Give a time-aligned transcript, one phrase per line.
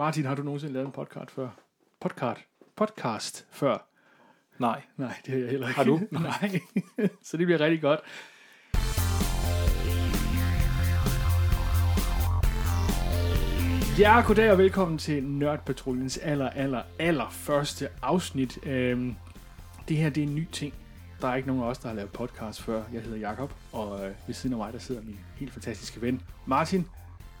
[0.00, 1.48] Martin, har du nogensinde lavet en podcast før?
[2.00, 2.40] Podcast?
[2.76, 3.88] Podcast før?
[4.58, 4.82] Nej.
[4.96, 5.76] Nej, det har jeg heller ikke.
[5.76, 6.00] Har du?
[6.10, 6.60] Nej.
[7.28, 8.00] Så det bliver rigtig godt.
[13.98, 18.66] Ja, goddag og velkommen til Nørdpatruljens aller, aller, aller første afsnit.
[18.66, 19.14] Øhm,
[19.88, 20.74] det her, det er en ny ting.
[21.20, 22.82] Der er ikke nogen af os, der har lavet podcast før.
[22.92, 26.22] Jeg hedder Jakob og øh, ved siden af mig, der sidder min helt fantastiske ven,
[26.46, 26.86] Martin.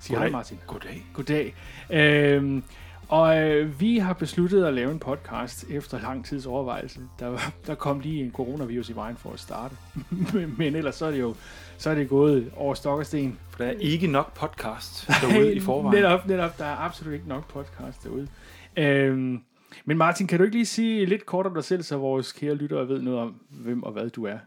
[0.00, 0.58] Sig hej, Martin.
[0.66, 1.06] Goddag.
[1.12, 1.54] Goddag.
[1.90, 2.62] Øhm,
[3.08, 7.00] og øh, vi har besluttet at lave en podcast efter lang tids overvejelse.
[7.18, 9.76] Der, der kom lige en coronavirus i vejen for at starte.
[10.34, 11.34] men, men ellers så er det jo
[11.78, 13.38] så er det gået over stok og sten.
[13.50, 16.02] For der er ikke nok podcast derude i forvejen.
[16.02, 16.58] Netop, netop.
[16.58, 18.28] Der er absolut ikke nok podcast derude.
[18.76, 19.42] Øhm,
[19.84, 22.54] men Martin, kan du ikke lige sige lidt kort om dig selv, så vores kære
[22.54, 24.38] lyttere ved noget om, hvem og hvad du er?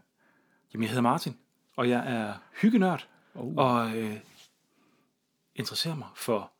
[0.74, 1.36] Jamen, jeg hedder Martin,
[1.76, 2.32] og jeg er
[2.62, 3.52] hyggenørd, Oh.
[3.56, 4.12] og øh,
[5.54, 6.52] interesserer mig for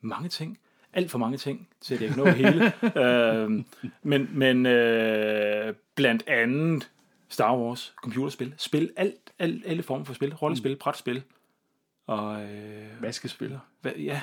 [0.00, 0.58] mange ting.
[0.92, 2.72] Alt for mange ting, til at jeg ikke nå det hele.
[3.04, 3.64] øh,
[4.02, 6.90] men men øh, blandt andet
[7.28, 11.22] Star Wars, computerspil, spil, alt, alt, alle former for spil, rollespil, brætspil,
[12.06, 13.58] og øh, Vaskespiller.
[13.80, 14.22] Hvad, ja.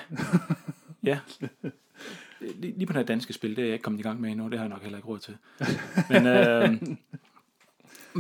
[1.04, 1.20] ja.
[2.40, 4.48] Lige, lige på her danske spil, det er jeg ikke kommet i gang med endnu,
[4.50, 5.38] det har jeg nok heller ikke råd til.
[6.10, 6.98] Men, øh,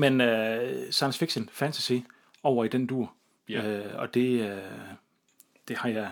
[0.03, 1.93] men øh, science fiction, fantasy,
[2.43, 3.13] over i den dur.
[3.49, 3.67] Ja.
[3.67, 4.61] Øh, og det, øh,
[5.67, 6.09] det har jeg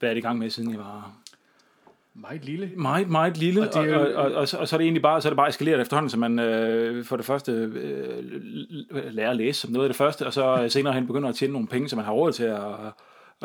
[0.00, 1.12] været i gang med, siden jeg var
[2.20, 2.70] Meget lille.
[2.76, 4.84] meget, meget lille, Og og, det og, og, og, og, så, og så er det
[4.84, 8.24] egentlig bare, så er det bare eskaleret efterhånden, så man øh, for det første øh,
[8.90, 11.34] lærer at læse som noget af det første, og så øh, senere hen begynder at
[11.34, 12.60] tjene nogle penge, så man har råd til at,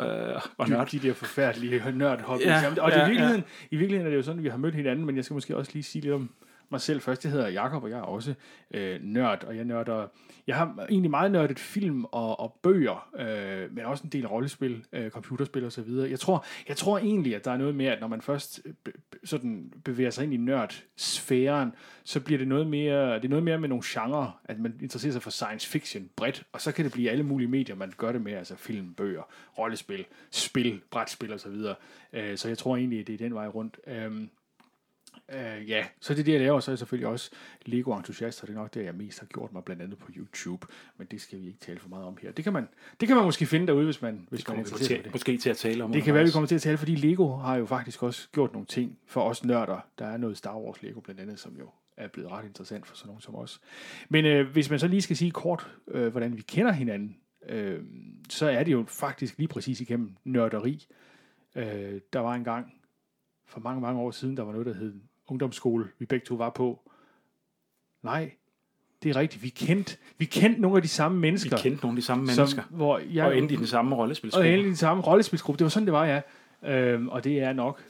[0.00, 0.90] øh, at nørde.
[0.90, 2.46] de, de der forfærdelige nørdhobbies.
[2.46, 4.56] Ja, Ja, og ja, i, virkeligheden, i virkeligheden er det jo sådan, at vi har
[4.56, 6.30] mødt hinanden, men jeg skal måske også lige sige lidt om
[6.74, 7.24] mig selv først.
[7.24, 8.34] Jeg hedder Jakob og jeg er også
[8.70, 10.06] øh, nørd, og jeg nørder...
[10.46, 14.84] Jeg har egentlig meget nørdet film og, og bøger, øh, men også en del rollespil,
[14.92, 16.10] øh, computerspil og så videre.
[16.10, 18.92] Jeg tror, jeg tror egentlig, at der er noget med, at når man først øh,
[19.24, 21.72] sådan bevæger sig ind i nørdsfæren,
[22.04, 25.12] så bliver det noget mere, det er noget mere med nogle genrer, at man interesserer
[25.12, 28.12] sig for science fiction bredt, og så kan det blive alle mulige medier, man gør
[28.12, 29.22] det med, altså film, bøger,
[29.58, 31.74] rollespil, spil, brætspil og så videre.
[32.12, 33.78] Øh, så jeg tror egentlig, det er den vej rundt.
[33.86, 34.30] Øhm,
[35.32, 36.60] Øh, ja, så det er jeg laver.
[36.60, 37.30] Så er jeg selvfølgelig også
[37.66, 40.66] Lego-entusiast, og det er nok det, jeg mest har gjort mig, blandt andet på YouTube.
[40.96, 42.32] Men det skal vi ikke tale for meget om her.
[42.32, 42.68] Det kan man,
[43.00, 45.12] det kan man måske finde derude, hvis man, hvis Det man er til, det.
[45.12, 45.92] måske til at tale om.
[45.92, 48.52] Det kan være, vi kommer til at tale, fordi Lego har jo faktisk også gjort
[48.52, 49.80] nogle ting for os nørder.
[49.98, 52.96] Der er noget Star Wars Lego blandt andet, som jo er blevet ret interessant for
[52.96, 53.60] sådan nogen som os.
[54.08, 57.16] Men øh, hvis man så lige skal sige kort, øh, hvordan vi kender hinanden,
[57.48, 57.80] øh,
[58.28, 60.86] så er det jo faktisk lige præcis igennem nørderi.
[61.56, 62.74] Øh, der var en gang
[63.46, 64.94] for mange, mange år siden, der var noget, der hed
[65.26, 66.90] ungdomsskole, vi begge to var på.
[68.02, 68.32] Nej,
[69.02, 69.42] det er rigtigt.
[69.42, 71.56] Vi kendte, vi kendte nogle af de samme Vi mennesker.
[71.56, 73.98] kendte nogle af de samme mennesker, som, hvor jeg, og endte i den samme og
[73.98, 74.48] rollespilsgruppe.
[74.48, 75.58] endelig den samme rollespilsgruppe.
[75.58, 76.20] Det var sådan, det var, ja.
[76.62, 77.82] Øhm, og det er nok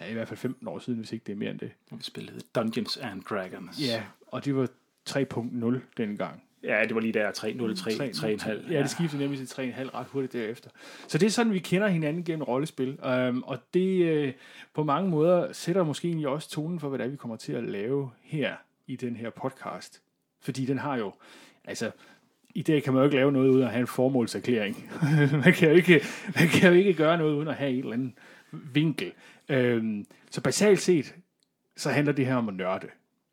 [0.00, 1.72] ja, i hvert fald 15 år siden, hvis ikke det er mere end det.
[1.90, 3.80] Vi spillede Dungeons and Dragons.
[3.80, 4.68] Ja, og det var
[5.10, 6.42] 3.0 dengang.
[6.62, 8.72] Ja, det var lige der 303, 3,5.
[8.72, 10.70] Ja, det skiftede nemlig til 3,5 ret hurtigt derefter.
[11.08, 12.98] Så det er sådan, vi kender hinanden gennem rollespil.
[13.04, 14.32] Øhm, og det øh,
[14.74, 17.52] på mange måder sætter måske egentlig også tonen for, hvad det er, vi kommer til
[17.52, 18.54] at lave her
[18.86, 20.02] i den her podcast.
[20.40, 21.12] Fordi den har jo,
[21.64, 21.90] altså,
[22.54, 24.90] i dag kan man jo ikke lave noget uden at have en formålserklæring.
[25.44, 26.00] man, kan jo ikke,
[26.34, 28.14] man kan jo ikke gøre noget uden at have en eller anden
[28.52, 29.12] vinkel.
[29.48, 31.14] Øhm, så basalt set,
[31.76, 32.88] så handler det her om at nørde.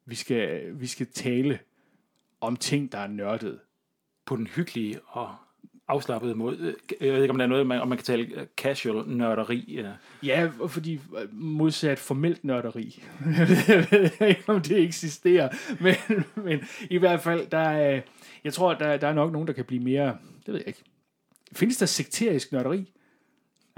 [0.06, 1.60] Vi skal, vi skal tale
[2.42, 3.60] om ting, der er nørdet.
[4.26, 5.36] På den hyggelige og
[5.88, 6.76] afslappede måde.
[7.02, 9.76] Jeg ved ikke, om der er noget, man, om man kan tale øh, casual nørderi.
[9.78, 9.84] Øh.
[9.84, 9.92] Ja.
[10.24, 13.04] Ja, fordi øh, modsat formelt nørderi.
[13.68, 15.50] jeg ved ikke, om det eksisterer.
[15.84, 15.96] Men,
[16.36, 16.60] men
[16.90, 18.02] i hvert fald, der er,
[18.44, 20.84] jeg tror, der, der er nok nogen, der kan blive mere, det ved jeg ikke.
[21.52, 22.92] Findes der sekterisk nørderi?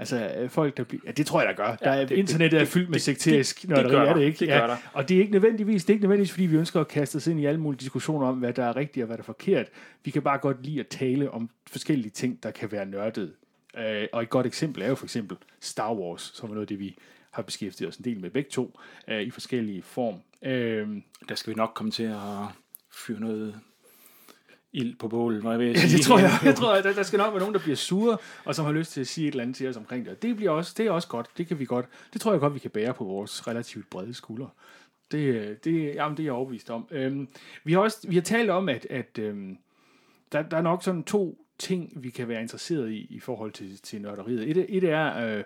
[0.00, 1.02] Altså øh, folk, der bliver...
[1.06, 1.74] Ja, det tror jeg, der gør.
[1.76, 4.22] Der er, det- internettet er det- fyldt med det- sekterisk det nørderi, gør er det
[4.22, 4.38] ikke?
[4.38, 4.76] Det gør der.
[4.92, 7.26] Og det er ikke nødvendigvis, det er ikke nødvendigvis, fordi vi ønsker at kaste os
[7.26, 9.66] ind i alle mulige diskussioner om, hvad der er rigtigt og hvad der er forkert.
[10.04, 13.32] Vi kan bare godt lide at tale om forskellige ting, der kan være nørdet.
[13.78, 16.68] Øh, og et godt eksempel er jo for eksempel Star Wars, som er noget af
[16.68, 16.96] det, vi
[17.30, 20.14] har beskæftiget os en del med begge to, øh, i forskellige form.
[20.42, 20.88] Øh,
[21.28, 22.18] Der skal vi nok komme til at
[22.92, 23.54] fyre noget
[24.72, 25.92] ild på bålet, hvad jeg vil Ja, sige.
[25.96, 26.30] det tror jeg.
[26.44, 28.72] jeg tror, at der, der skal nok være nogen, der bliver sure, og som har
[28.72, 30.12] lyst til at sige et eller andet til os omkring det.
[30.12, 31.26] Og det, bliver også, det er også godt.
[31.38, 31.86] Det kan vi godt.
[32.12, 34.48] Det tror jeg godt, vi kan bære på vores relativt brede skuldre.
[35.12, 36.88] Det, det, jamen, det er jeg overbevist om.
[36.90, 37.28] Øhm,
[37.64, 39.58] vi, har også, vi har talt om, at, at øhm,
[40.32, 43.78] der, der er nok sådan to ting, vi kan være interesseret i, i forhold til,
[43.82, 44.50] til nørderiet.
[44.50, 45.44] Et, et er, øh,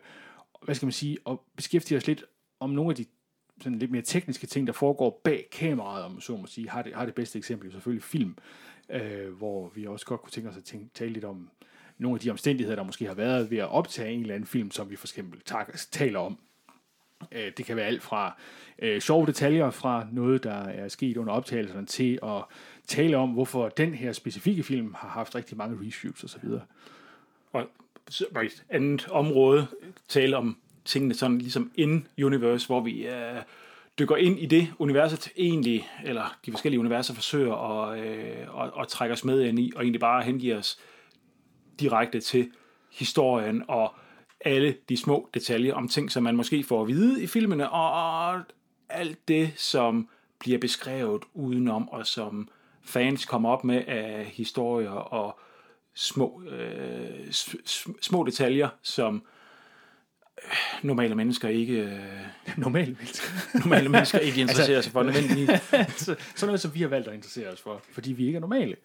[0.62, 2.24] hvad skal man sige, at beskæftige os lidt
[2.60, 3.04] om nogle af de
[3.60, 6.68] sådan lidt mere tekniske ting, der foregår bag kameraet, om så må sige.
[6.68, 8.36] Har det, har det bedste eksempel selvfølgelig film,
[8.88, 11.50] øh, hvor vi også godt kunne tænke os at tænke, tale lidt om
[11.98, 14.70] nogle af de omstændigheder, der måske har været ved at optage en eller anden film,
[14.70, 15.40] som vi for eksempel
[15.90, 16.38] taler om.
[17.32, 18.36] Øh, det kan være alt fra
[18.78, 22.44] øh, sjove detaljer fra noget, der er sket under optagelserne, til at
[22.86, 26.48] tale om, hvorfor den her specifikke film har haft rigtig mange reshoots osv.
[27.52, 27.66] Og
[28.08, 29.66] så et andet område
[30.08, 33.42] tale om tingene sådan ligesom in-universe, hvor vi øh,
[33.98, 38.88] dykker ind i det universet egentlig, eller de forskellige universer forsøger at, øh, at, at
[38.88, 40.78] trække os med ind i, og egentlig bare hengive os
[41.80, 42.50] direkte til
[42.92, 43.94] historien og
[44.40, 48.42] alle de små detaljer om ting, som man måske får at vide i filmene, og
[48.88, 50.08] alt det, som
[50.38, 52.48] bliver beskrevet udenom, og som
[52.82, 55.38] fans kommer op med af historier og
[55.94, 57.32] små, øh,
[58.00, 59.22] små detaljer, som øh,
[60.84, 61.98] normale mennesker ikke øh,
[62.56, 63.28] normale mennesker.
[63.64, 65.48] normale mennesker ikke interesserer sig for nødvendigvis.
[66.04, 68.40] så, sådan noget, som vi har valgt at interessere os for, fordi vi ikke er
[68.40, 68.76] normale.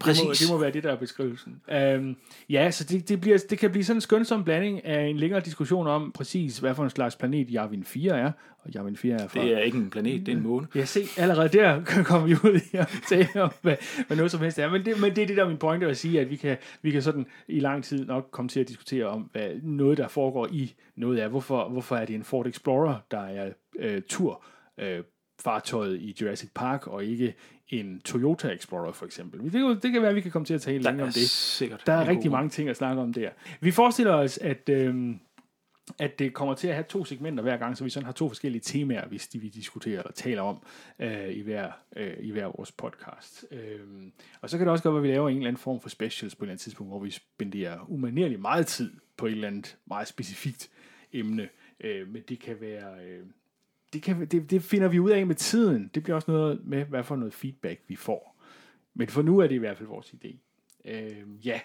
[0.00, 0.20] Præcis.
[0.20, 1.60] Det må, det må være det, der er beskrivelsen.
[1.96, 2.16] Um,
[2.50, 5.40] ja, så det, det, bliver, det kan blive sådan en skønsom blanding af en længere
[5.40, 8.32] diskussion om præcis, hvad for en slags planet Jarvin 4 er.
[8.58, 9.40] Og Jarvin 4 er fra...
[9.40, 10.66] Det er ikke en planet, det er en måne.
[10.74, 13.76] Ja, se, allerede der kommer vi ud i at tale om, hvad,
[14.06, 14.70] hvad noget som helst er.
[14.70, 16.56] Men det, men det er det, der er min pointe at sige, at vi kan,
[16.82, 20.08] vi kan sådan i lang tid nok komme til at diskutere om, hvad noget, der
[20.08, 21.28] foregår i noget er.
[21.28, 24.44] Hvorfor, hvorfor er det en Ford Explorer, der er øh, tur
[24.78, 25.02] øh,
[25.44, 27.34] fartøjet i Jurassic Park, og ikke
[27.68, 29.52] en Toyota Explorer for eksempel.
[29.52, 31.30] Det, det kan være, at vi kan komme til at tale længere om det.
[31.30, 33.30] Sikkert Der er rigtig mange ting at snakke om der.
[33.60, 35.14] Vi forestiller os, at, øh,
[35.98, 38.28] at det kommer til at have to segmenter hver gang, så vi sådan har to
[38.28, 40.62] forskellige temaer, hvis de vi diskuterer eller taler om
[40.98, 43.44] øh, i, hver, øh, i hver vores podcast.
[43.50, 43.80] Øh,
[44.40, 45.88] og så kan det også godt være, at vi laver en eller anden form for
[45.88, 49.48] specials på et eller andet tidspunkt, hvor vi spenderer umanerligt meget tid på et eller
[49.48, 50.70] andet meget specifikt
[51.12, 51.48] emne.
[51.80, 53.04] Øh, men det kan være...
[53.04, 53.26] Øh,
[53.92, 55.90] det, kan, det, det finder vi ud af med tiden.
[55.94, 58.42] Det bliver også noget med, hvad for noget feedback vi får.
[58.94, 60.36] Men for nu er det i hvert fald vores idé.
[60.84, 61.60] Øh, ja,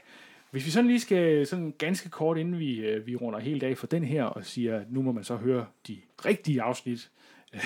[0.52, 3.78] hvis vi sådan lige skal sådan ganske kort, inden vi, øh, vi runder helt af
[3.78, 7.12] for den her, og siger, at nu må man så høre de rigtige afsnit,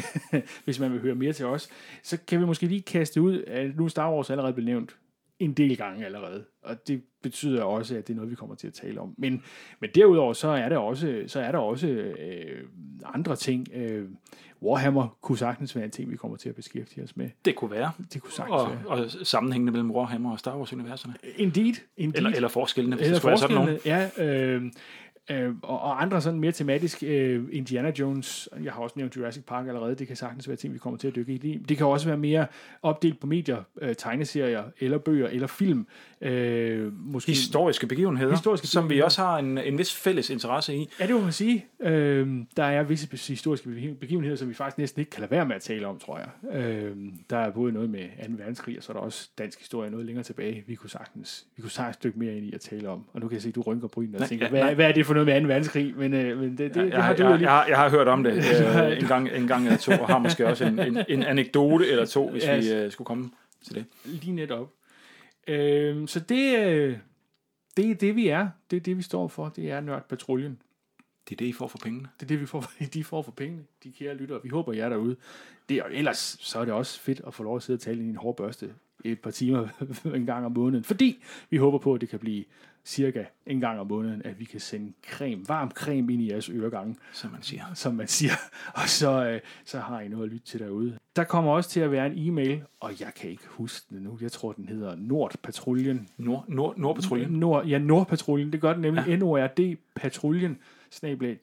[0.66, 1.70] hvis man vil høre mere til os,
[2.04, 4.98] så kan vi måske lige kaste ud, at nu Star Wars allerede blev nævnt
[5.44, 8.68] en del gange allerede, og det betyder også, at det er noget, vi kommer til
[8.68, 9.14] at tale om.
[9.18, 9.44] Men,
[9.80, 12.64] men derudover, så er der også, så er der også øh,
[13.06, 13.68] andre ting.
[13.74, 14.06] Øh,
[14.64, 17.30] Warhammer kunne sagtens være en ting, vi kommer til at beskæftige os med.
[17.46, 17.92] Det kunne være.
[18.14, 18.88] Det kunne sagtens Og, være.
[18.88, 21.14] og sammenhængende mellem Warhammer og Star Wars-universerne.
[21.38, 21.74] Indeed.
[21.98, 22.18] indeed.
[22.18, 23.56] Eller, eller forskellene, hvis Eller det skulle være sådan
[23.86, 24.10] nogen.
[24.18, 24.56] ja.
[24.56, 24.72] Øh,
[25.32, 29.44] øh, og, og andre sådan mere tematisk, øh, Indiana Jones, jeg har også nævnt Jurassic
[29.44, 31.58] Park allerede, det kan sagtens være ting, vi kommer til at dykke i.
[31.70, 32.46] Det kan også være mere
[32.82, 35.88] opdelt på medier, øh, tegneserier, eller bøger, eller film.
[36.22, 40.90] Øh, måske, Historiske begivenheder, Historiske som vi også har en, en vis fælles interesse i.
[41.00, 41.66] Ja, det må man sige.
[41.80, 45.56] Øh, der er visse historiske begivenheder, som vi faktisk næsten ikke kan lade være med
[45.56, 46.60] at tale om, tror jeg.
[46.60, 46.98] Øh,
[47.30, 48.34] der er både noget med 2.
[48.38, 50.64] verdenskrig, og så er der også dansk historie noget længere tilbage.
[50.68, 53.06] Vi kunne sagtens, vi kunne sagtens dykke mere ind i at tale om.
[53.14, 54.74] Og nu kan jeg se, at du rynker brynene og Nej, tænker, ja, hvad, nej.
[54.74, 55.48] hvad er det for noget med 2.
[55.48, 55.94] verdenskrig?
[55.98, 57.50] Men, øh, men det, det, Jeg, det har jeg, du jeg, lige.
[57.50, 60.08] jeg, har, jeg har hørt om det øh, en, gang, en gang eller to, og
[60.08, 62.60] har måske også en, en, en anekdote eller to, hvis Ja.
[62.60, 63.30] vi øh, skulle komme
[63.66, 63.86] til det.
[64.06, 64.70] Lige netop.
[65.48, 66.98] Øh, så det, øh,
[67.78, 68.50] det er det, vi er.
[68.72, 69.50] Det er det, vi står for.
[69.50, 70.58] Det er Nørdpatruljen.
[71.30, 72.08] Det er det, I får for pengene.
[72.20, 74.40] Det er det, vi får, de får for pengene, de kære lyttere.
[74.44, 75.16] Vi håber, jer derude.
[75.70, 78.04] Det, og ellers så er det også fedt at få lov at sidde og tale
[78.04, 78.70] i en hård børste
[79.06, 79.68] et par timer
[80.16, 80.84] en gang om måneden.
[80.84, 82.44] Fordi vi håber på, at det kan blive
[82.86, 86.50] cirka en gang om måneden, at vi kan sende creme, varm creme ind i jeres
[86.50, 87.64] øregange, Som man siger.
[87.74, 88.34] som man siger.
[88.82, 90.98] Og så, øh, så har I noget at lytte til derude.
[91.16, 94.18] Der kommer også til at være en e-mail, og jeg kan ikke huske den nu.
[94.22, 96.08] Jeg tror, den hedder Nordpatruljen.
[96.18, 97.32] Nord, Nord, Nordpatruljen.
[97.32, 98.52] Nord, ja, Nordpatruljen.
[98.54, 99.04] Det gør den nemlig.
[99.08, 99.16] Ja.
[99.16, 100.58] N-O-R-D Patruljen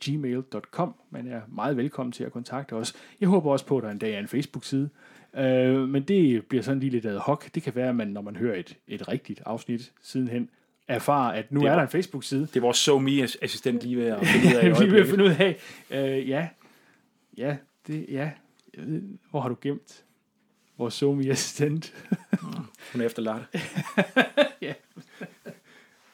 [0.01, 0.95] gmail.com.
[1.11, 2.95] Man er meget velkommen til at kontakte os.
[3.21, 4.89] Jeg håber også på, at der en dag er en Facebook-side.
[5.37, 7.45] Øh, men det bliver sådan lige lidt ad hoc.
[7.55, 10.51] Det kan være, at man, når man hører et, et rigtigt afsnit sidenhen,
[10.89, 12.41] erfarer, at nu Det er var- der en Facebook-side.
[12.41, 15.09] Det er vores SoMe-assistent lige ved at finde ud af Vi vil øjeblikket.
[15.11, 15.57] finde ud af,
[16.19, 16.49] øh, ja,
[17.39, 18.31] ja, det, ja,
[18.79, 20.05] ved, hvor har du gemt
[20.79, 21.93] vores Zoom-assistent?
[22.93, 23.43] Hun er efterladt.
[24.63, 24.73] ja,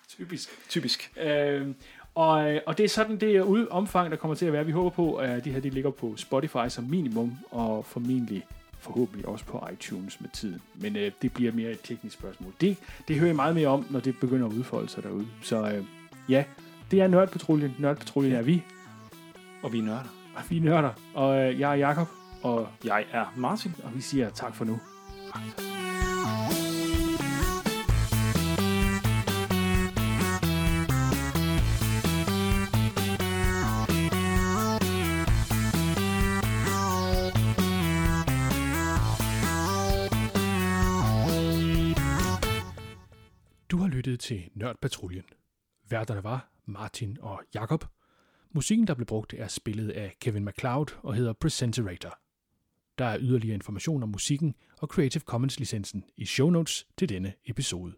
[0.08, 0.48] typisk.
[0.68, 1.12] Typisk.
[1.20, 1.68] Øh,
[2.14, 3.40] og, og det er sådan det er
[3.70, 4.66] omfang, der kommer til at være.
[4.66, 8.46] Vi håber på, at det her det ligger på Spotify som minimum, og formentlig
[8.84, 10.60] forhåbentlig også på iTunes med tiden.
[10.74, 12.52] Men øh, det bliver mere et teknisk spørgsmål.
[12.60, 12.76] Det,
[13.08, 15.26] det hører jeg meget mere om, når det begynder at udfolde sig derude.
[15.42, 15.84] Så øh,
[16.28, 16.44] ja,
[16.90, 17.74] det er Nørdpatruljen.
[17.78, 18.62] Nørdpatruljen er vi,
[19.62, 20.14] Og vi er nørder.
[20.36, 20.90] og vi er nørder.
[21.14, 22.08] Og øh, jeg er Jakob
[22.42, 23.74] og, Jeg er Martin.
[23.84, 24.78] og vi siger tak for nu.
[25.34, 25.62] Du
[44.06, 45.24] lyttede til Nørdpatruljen.
[45.88, 47.84] Værterne var Martin og Jakob.
[48.52, 52.18] Musikken, der blev brugt, er spillet af Kevin MacLeod og hedder Presenterator.
[52.98, 57.32] Der er yderligere information om musikken og Creative Commons licensen i show notes til denne
[57.44, 57.94] episode.